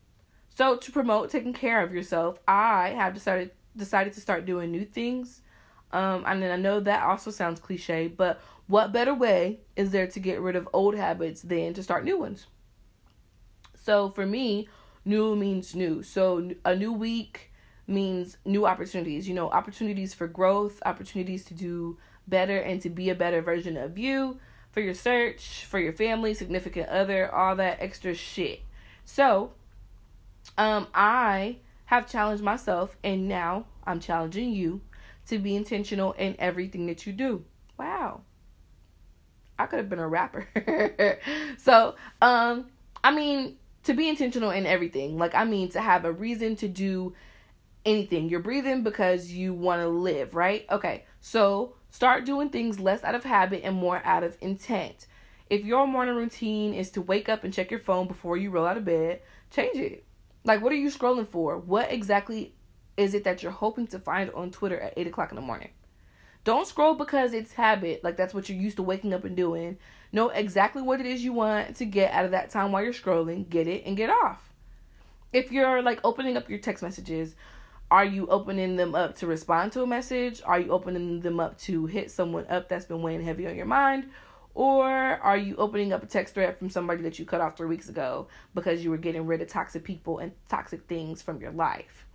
so 0.55 0.77
to 0.77 0.93
promote 0.93 1.31
taking 1.31 1.53
care 1.53 1.83
of 1.83 1.93
yourself, 1.93 2.39
I 2.47 2.91
have 2.91 3.15
decided 3.15 3.53
decided 3.77 4.13
to 4.15 4.21
start 4.21 4.45
doing 4.45 4.71
new 4.71 4.85
things. 4.85 5.41
Um, 5.93 6.25
and 6.27 6.45
I 6.45 6.57
know 6.57 6.81
that 6.81 7.03
also 7.03 7.31
sounds 7.31 7.61
cliche, 7.61 8.09
but 8.09 8.41
what 8.67 8.93
better 8.93 9.15
way 9.15 9.61
is 9.77 9.91
there 9.91 10.07
to 10.07 10.21
get 10.21 10.41
rid 10.41 10.57
of 10.57 10.69
old 10.73 10.95
habits 10.95 11.43
than 11.43 11.75
to 11.75 11.83
start 11.83 12.05
new 12.05 12.19
ones? 12.19 12.47
So 13.83 14.11
for 14.11 14.25
me, 14.25 14.69
new 15.05 15.37
means 15.37 15.75
new. 15.75 16.03
So 16.03 16.51
a 16.65 16.75
new 16.75 16.93
week 16.93 17.53
means 17.87 18.37
new 18.45 18.67
opportunities, 18.67 19.29
you 19.29 19.35
know, 19.35 19.51
opportunities 19.51 20.15
for 20.15 20.27
growth, 20.27 20.81
opportunities 20.87 21.45
to 21.47 21.55
do 21.55 21.99
better 22.27 22.59
and 22.59 22.81
to 22.83 22.89
be 22.89 23.11
a 23.11 23.15
better 23.15 23.43
version 23.43 23.77
of 23.77 23.99
you 23.99 24.39
for 24.71 24.81
your 24.81 24.95
search, 24.95 25.67
for 25.67 25.79
your 25.79 25.93
family, 25.93 26.33
significant 26.33 26.89
other, 26.89 27.33
all 27.35 27.57
that 27.57 27.79
extra 27.81 28.15
shit. 28.15 28.63
So, 29.05 29.53
um 30.59 30.87
I 30.95 31.59
have 31.87 32.09
challenged 32.09 32.43
myself, 32.43 32.97
and 33.05 33.29
now 33.29 33.67
I'm 33.85 34.01
challenging 34.01 34.53
you 34.53 34.81
to 35.27 35.39
be 35.39 35.55
intentional 35.57 36.13
in 36.13 36.37
everything 36.39 36.87
that 36.87 37.07
you 37.07 37.13
do. 37.13 37.45
Wow. 37.79 38.23
I 39.59 39.67
could 39.67 39.79
have 39.79 39.89
been 39.89 39.99
a 39.99 40.09
rapper. 40.09 40.49
so, 41.59 41.95
um, 42.21 42.67
I 43.05 43.15
mean, 43.15 43.57
to 43.85 43.95
be 43.95 44.09
intentional 44.09 44.51
in 44.51 44.67
everything. 44.67 45.19
Like, 45.19 45.35
I 45.35 45.45
mean, 45.45 45.69
to 45.71 45.81
have 45.81 46.05
a 46.05 46.13
reason 46.13 46.57
to 46.57 46.69
do 46.69 47.15
anything. 47.85 48.29
You're 48.29 48.41
breathing 48.41 48.83
because 48.83 49.31
you 49.31 49.55
want 49.55 49.83
to 49.83 49.89
live, 49.89 50.35
right? 50.35 50.65
Okay, 50.71 51.05
so 51.21 51.75
start 51.91 52.25
doing 52.25 52.51
things 52.51 52.81
less 52.81 53.05
out 53.05 53.15
of 53.15 53.25
habit 53.25 53.63
and 53.65 53.77
more 53.77 54.01
out 54.05 54.23
of 54.23 54.37
intent. 54.41 55.07
If 55.53 55.67
your 55.67 55.87
morning 55.87 56.15
routine 56.15 56.73
is 56.73 56.89
to 56.93 57.03
wake 57.03 57.29
up 57.29 57.45
and 57.45 57.53
check 57.53 57.71
your 57.71 57.79
phone 57.79 58.09
before 58.09 58.39
you 58.39 58.49
roll 58.49 58.65
out 58.65 58.79
of 58.79 58.87
bed, 58.87 59.21
change 59.51 59.77
it. 59.77 60.07
Like, 60.45 60.63
what 60.63 60.73
are 60.73 60.77
you 60.77 60.89
scrolling 60.89 61.29
for? 61.29 61.59
What 61.59 61.93
exactly 61.93 62.55
is 62.97 63.13
it 63.13 63.25
that 63.25 63.43
you're 63.43 63.53
hoping 63.53 63.87
to 63.89 63.99
find 63.99 64.31
on 64.31 64.51
Twitter 64.51 64.81
at 64.81 64.95
8 64.97 65.09
o'clock 65.09 65.31
in 65.31 65.37
the 65.37 65.43
morning? 65.43 65.69
Don't 66.45 66.67
scroll 66.67 66.95
because 66.95 67.35
it's 67.35 67.53
habit, 67.53 68.03
like 68.03 68.17
that's 68.17 68.33
what 68.33 68.49
you're 68.49 68.57
used 68.57 68.79
to 68.79 68.83
waking 68.83 69.13
up 69.13 69.25
and 69.25 69.37
doing. 69.37 69.77
Know 70.11 70.31
exactly 70.31 70.81
what 70.81 71.01
it 71.01 71.07
is 71.07 71.23
you 71.23 71.35
want 71.35 71.77
to 71.77 71.85
get 71.85 72.15
out 72.15 72.25
of 72.25 72.31
that 72.31 72.49
time 72.49 72.73
while 72.73 72.83
you're 72.83 72.95
scrolling, 72.95 73.47
get 73.47 73.69
it 73.69 73.83
and 73.85 73.95
get 73.95 74.09
off. 74.09 74.55
If 75.35 75.53
you're 75.53 75.83
like 75.83 76.01
opening 76.03 76.39
up 76.39 76.49
your 76.49 76.61
text 76.61 76.83
messages, 76.83 77.37
are 77.91 78.07
you 78.07 78.27
opening 78.29 78.77
them 78.77 78.95
up 78.95 79.17
to 79.17 79.27
respond 79.27 79.73
to 79.73 79.83
a 79.83 79.87
message? 79.87 80.41
Are 80.47 80.59
you 80.59 80.73
opening 80.73 81.21
them 81.21 81.41
up 81.41 81.59
to 81.59 81.85
hit 81.85 82.11
someone 82.11 82.47
up 82.47 82.71
that's 82.71 82.87
been 82.87 83.03
weighing 83.03 83.23
heavy 83.23 83.47
on 83.47 83.55
your 83.55 83.67
mind? 83.67 84.07
Or 84.55 84.87
are 84.87 85.37
you 85.37 85.57
opening 85.57 85.93
up 85.93 86.03
a 86.03 86.07
text 86.07 86.35
thread 86.35 86.59
from 86.59 86.69
somebody 86.69 87.03
that 87.03 87.19
you 87.19 87.25
cut 87.25 87.41
off 87.41 87.57
three 87.57 87.69
weeks 87.69 87.89
ago 87.89 88.29
because 88.55 88.85
you 88.85 88.91
were 88.91 88.99
getting 88.99 89.27
rid 89.27 89.41
of 89.41 89.49
toxic 89.49 89.83
people 89.83 90.19
and 90.19 90.33
toxic 90.49 90.87
things 90.89 91.23
from 91.23 91.41
your 91.41 91.53
life? 91.53 92.07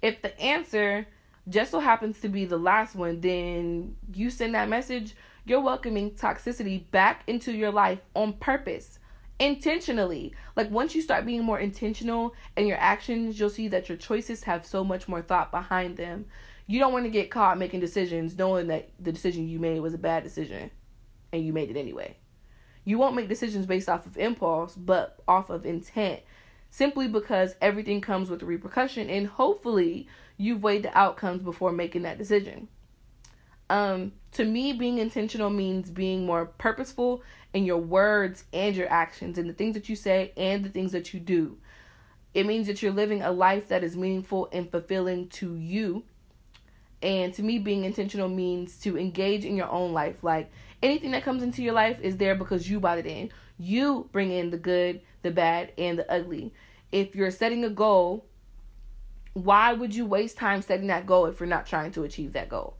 If 0.00 0.22
the 0.22 0.38
answer 0.40 1.06
just 1.48 1.70
so 1.70 1.80
happens 1.80 2.20
to 2.20 2.28
be 2.28 2.44
the 2.44 2.58
last 2.58 2.94
one, 2.94 3.20
then 3.20 3.96
you 4.12 4.30
send 4.30 4.54
that 4.54 4.68
message, 4.68 5.16
you're 5.46 5.60
welcoming 5.60 6.12
toxicity 6.12 6.88
back 6.90 7.24
into 7.26 7.52
your 7.52 7.72
life 7.72 8.00
on 8.14 8.34
purpose, 8.34 8.98
intentionally. 9.40 10.34
Like 10.54 10.70
once 10.70 10.94
you 10.94 11.02
start 11.02 11.26
being 11.26 11.42
more 11.42 11.58
intentional 11.58 12.34
in 12.56 12.66
your 12.66 12.76
actions, 12.76 13.40
you'll 13.40 13.50
see 13.50 13.68
that 13.68 13.88
your 13.88 13.98
choices 13.98 14.44
have 14.44 14.64
so 14.64 14.84
much 14.84 15.08
more 15.08 15.22
thought 15.22 15.50
behind 15.50 15.96
them. 15.96 16.26
You 16.66 16.78
don't 16.78 16.92
want 16.92 17.06
to 17.06 17.10
get 17.10 17.30
caught 17.30 17.58
making 17.58 17.80
decisions 17.80 18.36
knowing 18.36 18.66
that 18.66 18.90
the 19.00 19.10
decision 19.10 19.48
you 19.48 19.58
made 19.58 19.80
was 19.80 19.94
a 19.94 19.98
bad 19.98 20.22
decision 20.22 20.70
and 21.32 21.44
you 21.44 21.52
made 21.52 21.70
it 21.70 21.76
anyway. 21.76 22.16
You 22.84 22.98
won't 22.98 23.16
make 23.16 23.28
decisions 23.28 23.66
based 23.66 23.88
off 23.88 24.06
of 24.06 24.16
impulse, 24.16 24.74
but 24.74 25.20
off 25.28 25.50
of 25.50 25.66
intent, 25.66 26.20
simply 26.70 27.08
because 27.08 27.54
everything 27.60 28.00
comes 28.00 28.30
with 28.30 28.42
a 28.42 28.46
repercussion 28.46 29.10
and 29.10 29.26
hopefully 29.26 30.08
you've 30.36 30.62
weighed 30.62 30.84
the 30.84 30.96
outcomes 30.96 31.42
before 31.42 31.72
making 31.72 32.02
that 32.02 32.18
decision. 32.18 32.68
Um, 33.70 34.12
to 34.32 34.44
me, 34.44 34.72
being 34.72 34.98
intentional 34.98 35.50
means 35.50 35.90
being 35.90 36.24
more 36.24 36.46
purposeful 36.46 37.22
in 37.52 37.64
your 37.64 37.78
words 37.78 38.44
and 38.52 38.74
your 38.74 38.90
actions, 38.90 39.38
and 39.38 39.48
the 39.48 39.54
things 39.54 39.74
that 39.74 39.88
you 39.88 39.96
say 39.96 40.32
and 40.36 40.64
the 40.64 40.68
things 40.68 40.92
that 40.92 41.12
you 41.12 41.20
do. 41.20 41.58
It 42.34 42.46
means 42.46 42.66
that 42.66 42.82
you're 42.82 42.92
living 42.92 43.22
a 43.22 43.32
life 43.32 43.68
that 43.68 43.82
is 43.82 43.96
meaningful 43.96 44.48
and 44.52 44.70
fulfilling 44.70 45.28
to 45.30 45.54
you. 45.56 46.04
And 47.02 47.32
to 47.34 47.42
me, 47.42 47.58
being 47.58 47.84
intentional 47.84 48.28
means 48.28 48.78
to 48.80 48.98
engage 48.98 49.44
in 49.44 49.56
your 49.56 49.70
own 49.70 49.92
life. 49.92 50.22
Like 50.22 50.50
anything 50.82 51.10
that 51.12 51.24
comes 51.24 51.42
into 51.42 51.62
your 51.62 51.74
life 51.74 52.00
is 52.00 52.16
there 52.16 52.34
because 52.34 52.68
you 52.68 52.80
brought 52.80 52.98
it 52.98 53.06
in. 53.06 53.30
You 53.58 54.08
bring 54.12 54.30
in 54.30 54.50
the 54.50 54.58
good, 54.58 55.00
the 55.22 55.30
bad, 55.30 55.72
and 55.78 55.98
the 55.98 56.10
ugly. 56.10 56.52
If 56.92 57.14
you're 57.14 57.30
setting 57.30 57.64
a 57.64 57.70
goal 57.70 58.24
why 59.44 59.72
would 59.72 59.94
you 59.94 60.06
waste 60.06 60.36
time 60.36 60.62
setting 60.62 60.88
that 60.88 61.06
goal 61.06 61.26
if 61.26 61.40
you're 61.40 61.48
not 61.48 61.66
trying 61.66 61.92
to 61.92 62.04
achieve 62.04 62.32
that 62.32 62.48
goal? 62.48 62.76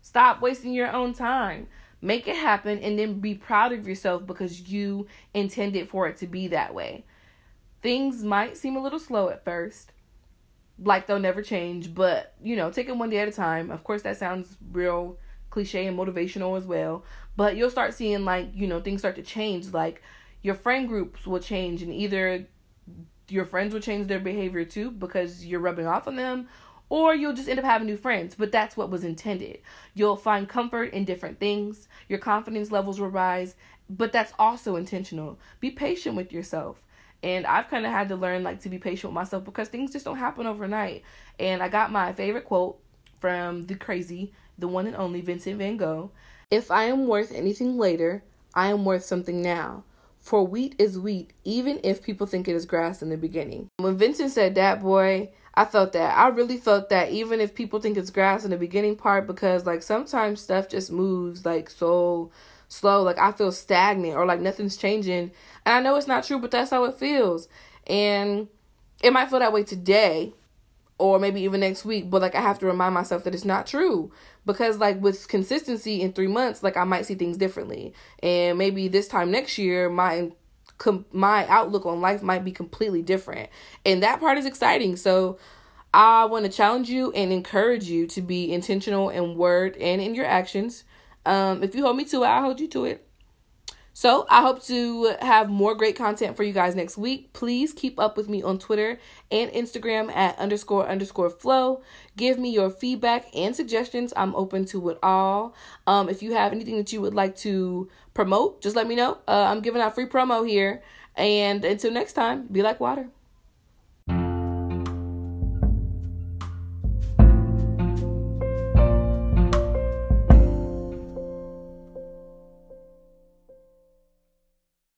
Stop 0.00 0.40
wasting 0.40 0.72
your 0.72 0.90
own 0.92 1.14
time. 1.14 1.68
Make 2.00 2.26
it 2.26 2.36
happen 2.36 2.78
and 2.80 2.98
then 2.98 3.20
be 3.20 3.34
proud 3.34 3.72
of 3.72 3.86
yourself 3.86 4.26
because 4.26 4.68
you 4.68 5.06
intended 5.32 5.88
for 5.88 6.08
it 6.08 6.16
to 6.18 6.26
be 6.26 6.48
that 6.48 6.74
way. 6.74 7.04
Things 7.82 8.24
might 8.24 8.56
seem 8.56 8.76
a 8.76 8.82
little 8.82 8.98
slow 8.98 9.28
at 9.28 9.44
first, 9.44 9.92
like 10.82 11.06
they'll 11.06 11.20
never 11.20 11.42
change, 11.42 11.94
but 11.94 12.34
you 12.42 12.56
know, 12.56 12.70
take 12.70 12.88
it 12.88 12.96
one 12.96 13.10
day 13.10 13.18
at 13.18 13.28
a 13.28 13.32
time. 13.32 13.70
Of 13.70 13.84
course, 13.84 14.02
that 14.02 14.16
sounds 14.16 14.56
real 14.72 15.18
cliche 15.50 15.86
and 15.86 15.96
motivational 15.96 16.56
as 16.56 16.64
well, 16.64 17.04
but 17.36 17.56
you'll 17.56 17.70
start 17.70 17.94
seeing 17.94 18.24
like, 18.24 18.48
you 18.54 18.66
know, 18.66 18.80
things 18.80 19.00
start 19.00 19.16
to 19.16 19.22
change. 19.22 19.72
Like 19.72 20.02
your 20.42 20.54
friend 20.54 20.88
groups 20.88 21.26
will 21.26 21.40
change 21.40 21.82
and 21.82 21.92
either 21.92 22.46
your 23.28 23.44
friends 23.44 23.72
will 23.72 23.80
change 23.80 24.06
their 24.08 24.20
behavior 24.20 24.64
too 24.64 24.90
because 24.90 25.44
you're 25.44 25.60
rubbing 25.60 25.86
off 25.86 26.06
on 26.06 26.16
them 26.16 26.48
or 26.88 27.14
you'll 27.14 27.32
just 27.32 27.48
end 27.48 27.58
up 27.58 27.64
having 27.64 27.86
new 27.86 27.96
friends. 27.96 28.34
But 28.34 28.52
that's 28.52 28.76
what 28.76 28.90
was 28.90 29.04
intended. 29.04 29.60
You'll 29.94 30.16
find 30.16 30.48
comfort 30.48 30.92
in 30.92 31.04
different 31.04 31.40
things. 31.40 31.88
Your 32.08 32.18
confidence 32.18 32.70
levels 32.70 33.00
will 33.00 33.08
rise 33.08 33.54
but 33.88 34.12
that's 34.12 34.32
also 34.38 34.76
intentional. 34.76 35.38
Be 35.60 35.70
patient 35.70 36.16
with 36.16 36.32
yourself. 36.32 36.82
And 37.22 37.46
i've 37.46 37.68
kind 37.68 37.86
of 37.86 37.92
had 37.92 38.08
to 38.08 38.16
learn 38.16 38.42
like 38.42 38.60
to 38.62 38.68
be 38.68 38.78
patient 38.78 39.12
with 39.12 39.14
myself 39.14 39.44
because 39.44 39.68
things 39.68 39.92
just 39.92 40.04
don't 40.04 40.16
happen 40.16 40.46
overnight. 40.46 41.02
And 41.38 41.62
i 41.62 41.68
got 41.68 41.92
my 41.92 42.12
favorite 42.12 42.44
quote 42.44 42.78
from 43.20 43.66
the 43.66 43.76
crazy 43.76 44.32
the 44.58 44.68
one 44.68 44.86
and 44.86 44.96
only 44.96 45.20
vincent 45.20 45.58
van 45.58 45.76
gogh 45.76 46.10
if 46.50 46.70
i 46.70 46.84
am 46.84 47.06
worth 47.06 47.32
anything 47.32 47.78
later 47.78 48.22
i 48.54 48.68
am 48.68 48.84
worth 48.84 49.04
something 49.04 49.42
now 49.42 49.84
for 50.22 50.46
wheat 50.46 50.76
is 50.78 50.96
wheat, 50.96 51.32
even 51.42 51.80
if 51.82 52.00
people 52.00 52.28
think 52.28 52.46
it 52.46 52.54
is 52.54 52.64
grass 52.64 53.02
in 53.02 53.10
the 53.10 53.16
beginning. 53.16 53.68
When 53.78 53.96
Vincent 53.96 54.30
said 54.30 54.54
that, 54.54 54.80
boy, 54.80 55.30
I 55.54 55.64
felt 55.64 55.92
that. 55.92 56.16
I 56.16 56.28
really 56.28 56.56
felt 56.56 56.88
that 56.90 57.10
even 57.10 57.40
if 57.40 57.56
people 57.56 57.80
think 57.80 57.96
it's 57.96 58.10
grass 58.10 58.44
in 58.44 58.52
the 58.52 58.56
beginning 58.56 58.94
part, 58.96 59.26
because 59.26 59.66
like 59.66 59.82
sometimes 59.82 60.40
stuff 60.40 60.68
just 60.68 60.92
moves 60.92 61.44
like 61.44 61.68
so 61.68 62.30
slow. 62.68 63.02
Like 63.02 63.18
I 63.18 63.32
feel 63.32 63.50
stagnant 63.50 64.14
or 64.14 64.24
like 64.24 64.40
nothing's 64.40 64.76
changing. 64.76 65.32
And 65.66 65.74
I 65.74 65.80
know 65.80 65.96
it's 65.96 66.06
not 66.06 66.24
true, 66.24 66.38
but 66.38 66.52
that's 66.52 66.70
how 66.70 66.84
it 66.84 66.94
feels. 66.94 67.48
And 67.88 68.48
it 69.02 69.12
might 69.12 69.28
feel 69.28 69.40
that 69.40 69.52
way 69.52 69.64
today 69.64 70.34
or 71.02 71.18
maybe 71.18 71.40
even 71.40 71.58
next 71.58 71.84
week, 71.84 72.08
but 72.08 72.22
like 72.22 72.36
I 72.36 72.40
have 72.40 72.60
to 72.60 72.66
remind 72.66 72.94
myself 72.94 73.24
that 73.24 73.34
it's 73.34 73.44
not 73.44 73.66
true. 73.66 74.12
Because 74.46 74.78
like 74.78 75.02
with 75.02 75.26
consistency 75.26 76.00
in 76.00 76.12
3 76.12 76.28
months 76.28 76.62
like 76.62 76.76
I 76.76 76.84
might 76.84 77.06
see 77.06 77.16
things 77.16 77.36
differently. 77.36 77.92
And 78.22 78.56
maybe 78.56 78.86
this 78.86 79.08
time 79.08 79.32
next 79.32 79.58
year 79.58 79.90
my 79.90 80.30
com- 80.78 81.06
my 81.10 81.44
outlook 81.48 81.86
on 81.86 82.00
life 82.00 82.22
might 82.22 82.44
be 82.44 82.52
completely 82.52 83.02
different. 83.02 83.50
And 83.84 84.00
that 84.04 84.20
part 84.20 84.38
is 84.38 84.46
exciting. 84.46 84.94
So 84.94 85.38
I 85.92 86.24
want 86.26 86.44
to 86.44 86.52
challenge 86.52 86.88
you 86.88 87.10
and 87.12 87.32
encourage 87.32 87.86
you 87.86 88.06
to 88.06 88.22
be 88.22 88.52
intentional 88.52 89.10
in 89.10 89.36
word 89.36 89.76
and 89.78 90.00
in 90.00 90.14
your 90.14 90.26
actions. 90.26 90.84
Um 91.26 91.64
if 91.64 91.74
you 91.74 91.82
hold 91.82 91.96
me 91.96 92.04
to 92.04 92.22
it 92.22 92.28
I'll 92.28 92.42
hold 92.42 92.60
you 92.60 92.68
to 92.68 92.84
it 92.84 93.08
so 93.94 94.26
I 94.30 94.40
hope 94.42 94.62
to 94.64 95.16
have 95.20 95.50
more 95.50 95.74
great 95.74 95.96
content 95.96 96.36
for 96.36 96.42
you 96.42 96.52
guys 96.52 96.74
next 96.74 96.96
week. 96.96 97.32
Please 97.32 97.72
keep 97.72 98.00
up 98.00 98.16
with 98.16 98.28
me 98.28 98.42
on 98.42 98.58
Twitter 98.58 98.98
and 99.30 99.50
Instagram 99.52 100.10
at 100.14 100.38
underscore 100.38 100.88
underscore 100.88 101.30
flow. 101.30 101.82
Give 102.16 102.38
me 102.38 102.50
your 102.50 102.70
feedback 102.70 103.26
and 103.34 103.54
suggestions. 103.54 104.12
I'm 104.16 104.34
open 104.34 104.64
to 104.66 104.88
it 104.88 104.98
all. 105.02 105.54
Um, 105.86 106.08
if 106.08 106.22
you 106.22 106.32
have 106.34 106.52
anything 106.52 106.76
that 106.78 106.92
you 106.92 107.00
would 107.00 107.14
like 107.14 107.36
to 107.38 107.88
promote, 108.14 108.62
just 108.62 108.76
let 108.76 108.86
me 108.86 108.94
know. 108.94 109.18
Uh, 109.28 109.46
I'm 109.48 109.60
giving 109.60 109.82
out 109.82 109.94
free 109.94 110.06
promo 110.06 110.46
here. 110.46 110.82
And 111.14 111.64
until 111.64 111.92
next 111.92 112.14
time, 112.14 112.46
be 112.50 112.62
like 112.62 112.80
water. 112.80 113.08